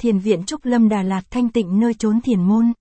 [0.00, 2.72] Thiền viện Trúc Lâm Đà Lạt thanh tịnh nơi trốn thiền môn.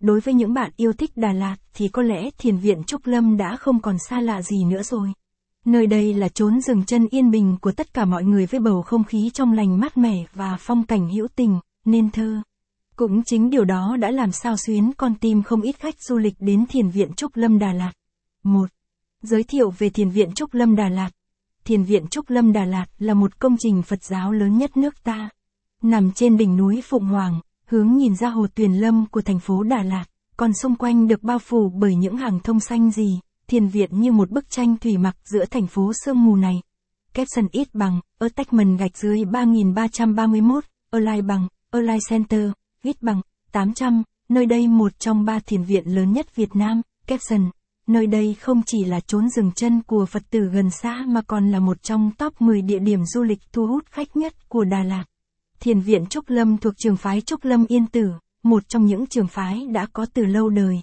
[0.00, 3.36] Đối với những bạn yêu thích Đà Lạt thì có lẽ thiền viện Trúc Lâm
[3.36, 5.12] đã không còn xa lạ gì nữa rồi.
[5.64, 8.82] Nơi đây là chốn dừng chân yên bình của tất cả mọi người với bầu
[8.82, 12.40] không khí trong lành mát mẻ và phong cảnh hữu tình, nên thơ.
[12.96, 16.34] Cũng chính điều đó đã làm sao xuyến con tim không ít khách du lịch
[16.38, 17.92] đến thiền viện Trúc Lâm Đà Lạt.
[18.44, 18.70] 1.
[19.22, 21.10] Giới thiệu về thiền viện Trúc Lâm Đà Lạt.
[21.64, 25.04] Thiền viện Trúc Lâm Đà Lạt là một công trình Phật giáo lớn nhất nước
[25.04, 25.30] ta.
[25.82, 29.62] Nằm trên đỉnh núi Phụng Hoàng, hướng nhìn ra hồ Tuyền Lâm của thành phố
[29.62, 30.04] Đà Lạt,
[30.36, 34.12] còn xung quanh được bao phủ bởi những hàng thông xanh gì, thiền viện như
[34.12, 36.62] một bức tranh thủy mặc giữa thành phố sương mù này.
[37.14, 42.50] Capson ít bằng, ở tách mần gạch dưới 3331, lai bằng, ở lai Center,
[42.82, 43.20] ít bằng,
[43.52, 47.50] 800, nơi đây một trong ba thiền viện lớn nhất Việt Nam, Capson.
[47.86, 51.50] Nơi đây không chỉ là chốn dừng chân của Phật tử gần xa mà còn
[51.50, 54.82] là một trong top 10 địa điểm du lịch thu hút khách nhất của Đà
[54.82, 55.04] Lạt.
[55.60, 58.10] Thiền viện Trúc Lâm thuộc trường phái Trúc Lâm Yên Tử,
[58.42, 60.80] một trong những trường phái đã có từ lâu đời.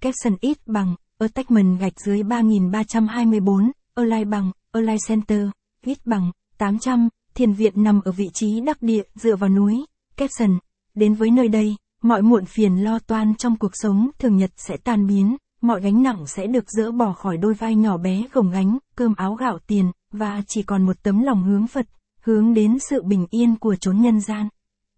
[0.00, 5.48] Capson ít bằng, attachment gạch dưới 3324, Align bằng, Align Center,
[5.84, 9.84] ít bằng, 800, thiền viện nằm ở vị trí đắc địa dựa vào núi,
[10.16, 10.58] Capson.
[10.94, 14.76] Đến với nơi đây, mọi muộn phiền lo toan trong cuộc sống thường nhật sẽ
[14.84, 18.50] tan biến, mọi gánh nặng sẽ được dỡ bỏ khỏi đôi vai nhỏ bé gồng
[18.50, 21.86] gánh, cơm áo gạo tiền, và chỉ còn một tấm lòng hướng Phật,
[22.26, 24.48] hướng đến sự bình yên của chốn nhân gian.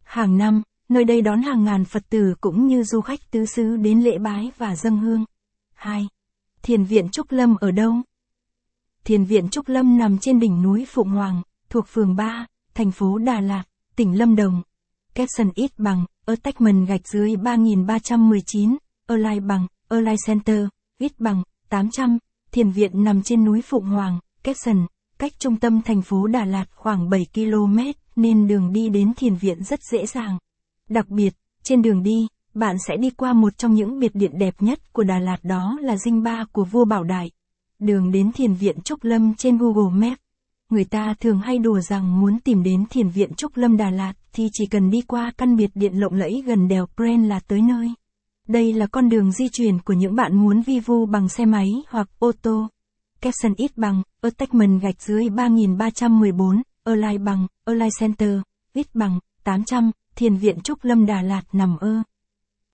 [0.02, 3.76] Hàng năm, nơi đây đón hàng ngàn Phật tử cũng như du khách tứ xứ
[3.76, 5.24] đến lễ bái và dâng hương.
[5.74, 6.08] 2.
[6.62, 7.94] Thiền viện Trúc Lâm ở đâu?
[9.04, 13.18] Thiền viện Trúc Lâm nằm trên đỉnh núi Phụng Hoàng, thuộc phường 3, thành phố
[13.18, 13.64] Đà Lạt,
[13.96, 14.62] tỉnh Lâm Đồng.
[15.14, 18.76] Capson ít bằng, ở attachment gạch dưới 3319,
[19.08, 20.66] lai bằng, ở lai Center,
[20.98, 22.18] ít bằng, 800,
[22.52, 24.86] thiền viện nằm trên núi Phụng Hoàng, Capson,
[25.18, 27.78] cách trung tâm thành phố Đà Lạt khoảng 7 km,
[28.16, 30.38] nên đường đi đến thiền viện rất dễ dàng.
[30.88, 34.54] Đặc biệt, trên đường đi, bạn sẽ đi qua một trong những biệt điện đẹp
[34.62, 37.30] nhất của Đà Lạt đó là dinh ba của vua Bảo Đại.
[37.78, 40.20] Đường đến thiền viện Trúc Lâm trên Google Maps.
[40.70, 44.12] Người ta thường hay đùa rằng muốn tìm đến thiền viện Trúc Lâm Đà Lạt
[44.32, 47.60] thì chỉ cần đi qua căn biệt điện lộng lẫy gần đèo Pren là tới
[47.62, 47.88] nơi.
[48.48, 51.68] Đây là con đường di chuyển của những bạn muốn vi vu bằng xe máy
[51.88, 52.68] hoặc ô tô
[53.20, 58.40] caption ít bằng, attachment gạch dưới 3314, Align bằng, Align Center,
[58.72, 62.02] ít bằng, 800, thiền viện Trúc Lâm Đà Lạt nằm ơ.